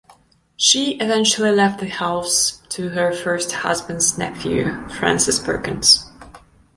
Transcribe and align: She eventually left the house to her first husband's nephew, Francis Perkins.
She 0.57 0.97
eventually 0.97 1.51
left 1.51 1.79
the 1.79 1.87
house 1.87 2.59
to 2.69 2.89
her 2.89 3.13
first 3.13 3.51
husband's 3.51 4.17
nephew, 4.17 4.89
Francis 4.89 5.37
Perkins. 5.37 6.11